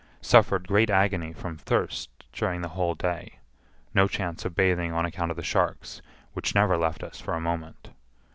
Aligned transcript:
Suffered 0.23 0.67
great 0.67 0.89
agony 0.89 1.31
from 1.31 1.57
thirst 1.57 2.09
during 2.33 2.61
the 2.61 2.69
whole 2.69 2.95
day—no 2.95 4.07
chance 4.07 4.43
of 4.43 4.55
bathing 4.55 4.91
on 4.91 5.05
account 5.05 5.29
of 5.29 5.37
the 5.37 5.43
sharks, 5.43 6.01
which 6.33 6.55
never 6.55 6.75
left 6.75 7.03
us 7.03 7.19
for 7.21 7.35
a 7.35 7.39
moment. 7.39 7.91